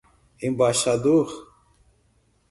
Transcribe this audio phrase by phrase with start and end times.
[0.47, 1.29] embaixador